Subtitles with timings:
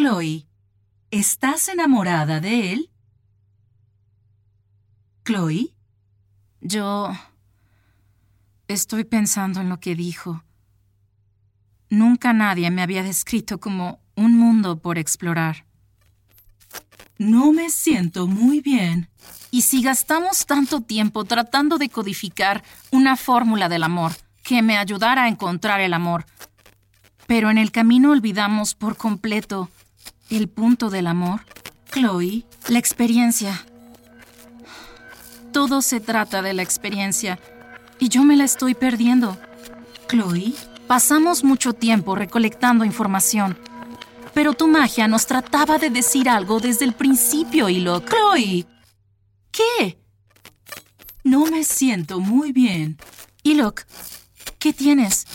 [0.00, 0.46] Chloe,
[1.10, 2.90] ¿estás enamorada de él?
[5.26, 5.74] Chloe,
[6.62, 7.12] yo
[8.66, 10.42] estoy pensando en lo que dijo.
[11.90, 15.66] Nunca nadie me había descrito como un mundo por explorar.
[17.18, 19.10] No me siento muy bien.
[19.50, 24.12] ¿Y si gastamos tanto tiempo tratando de codificar una fórmula del amor
[24.44, 26.24] que me ayudara a encontrar el amor?
[27.26, 29.68] Pero en el camino olvidamos por completo
[30.30, 31.40] el punto del amor.
[31.92, 33.66] Chloe, la experiencia.
[35.52, 37.38] Todo se trata de la experiencia
[37.98, 39.36] y yo me la estoy perdiendo.
[40.08, 40.54] Chloe,
[40.86, 43.58] pasamos mucho tiempo recolectando información.
[44.32, 48.00] Pero tu magia nos trataba de decir algo desde el principio y lo...
[48.00, 48.66] Chloe,
[49.50, 49.98] ¿qué?
[51.24, 52.96] No me siento muy bien.
[53.42, 53.82] Ilok,
[54.58, 55.26] ¿qué tienes?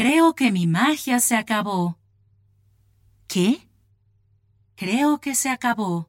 [0.00, 1.98] Creo que mi magia se acabó.
[3.28, 3.68] ¿Qué?
[4.74, 6.08] Creo que se acabó.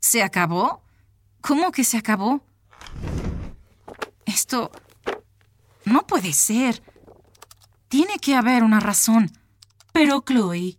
[0.00, 0.82] ¿Se acabó?
[1.40, 2.42] ¿Cómo que se acabó?
[4.26, 4.70] Esto...
[5.86, 6.82] No puede ser.
[7.88, 9.32] Tiene que haber una razón.
[9.94, 10.78] Pero, Chloe,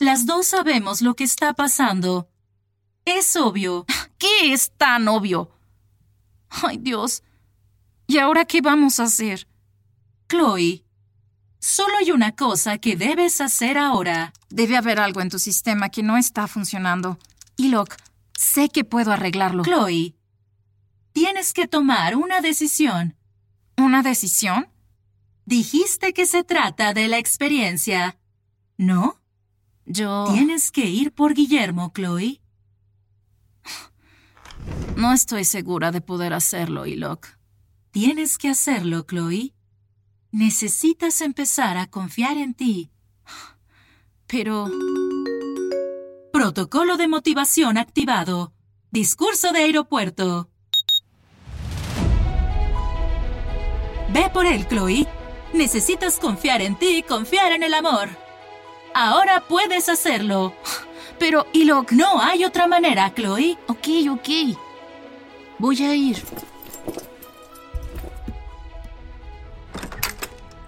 [0.00, 2.28] las dos sabemos lo que está pasando.
[3.04, 3.86] Es obvio.
[4.18, 5.52] ¿Qué es tan obvio?
[6.50, 7.22] Ay, Dios.
[8.08, 9.46] ¿Y ahora qué vamos a hacer?
[10.28, 10.84] Chloe,
[11.58, 14.32] solo hay una cosa que debes hacer ahora.
[14.50, 17.18] Debe haber algo en tu sistema que no está funcionando.
[17.56, 17.96] Y Locke,
[18.36, 19.64] sé que puedo arreglarlo.
[19.64, 20.14] Chloe,
[21.12, 23.16] tienes que tomar una decisión.
[23.76, 24.68] ¿Una decisión?
[25.44, 28.18] Dijiste que se trata de la experiencia.
[28.76, 29.20] ¿No?
[29.86, 30.26] Yo...
[30.32, 32.40] Tienes que ir por Guillermo, Chloe.
[34.96, 37.28] No estoy segura de poder hacerlo, Ilok.
[37.92, 39.54] Tienes que hacerlo, Chloe.
[40.30, 42.90] Necesitas empezar a confiar en ti.
[44.26, 44.70] Pero...
[46.32, 48.52] Protocolo de motivación activado.
[48.90, 50.50] Discurso de aeropuerto.
[54.12, 55.06] Ve por él, Chloe.
[55.54, 58.10] Necesitas confiar en ti y confiar en el amor.
[58.94, 60.52] Ahora puedes hacerlo.
[61.18, 63.56] Pero, Ilok, no hay otra manera, Chloe.
[63.66, 64.28] Ok, ok.
[65.58, 66.22] Voy a ir.